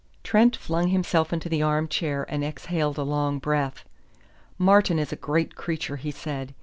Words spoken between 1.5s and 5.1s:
arm chair and exhaled a long breath. "Martin